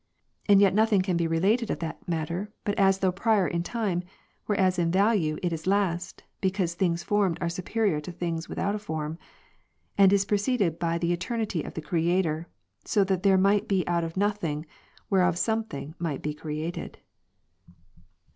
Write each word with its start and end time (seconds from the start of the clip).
And 0.49 0.59
yet 0.59 0.73
nothing 0.73 1.01
—^^—' 1.01 1.03
can 1.05 1.15
be 1.15 1.27
related 1.27 1.69
of 1.69 1.77
that 1.77 2.01
mattei', 2.07 2.47
but 2.63 2.73
as 2.79 2.97
though 2.97 3.11
prior 3.11 3.47
in 3.47 3.61
time, 3.61 4.01
whei'cas 4.49 4.79
in 4.79 4.89
value 4.89 5.37
it 5.43 5.53
is 5.53 5.67
last 5.67 6.23
(because 6.41 6.73
things 6.73 7.03
formed 7.03 7.37
are 7.39 7.49
supe 7.49 7.71
rior 7.75 8.01
to 8.01 8.11
things 8.11 8.49
without 8.49 8.81
form) 8.81 9.19
and 9.99 10.11
is 10.11 10.25
preceded 10.25 10.79
by 10.79 10.97
the 10.97 11.13
Eternity 11.13 11.61
of 11.61 11.75
the 11.75 11.81
Creator: 11.81 12.47
that 12.83 12.87
so 12.89 13.03
there 13.03 13.37
might 13.37 13.67
be 13.67 13.87
out 13.87 14.03
of 14.03 14.17
nothing, 14.17 14.65
whereof 15.11 15.37
somewhat 15.37 15.89
might 15.99 16.23
be 16.23 16.33
created. 16.33 16.97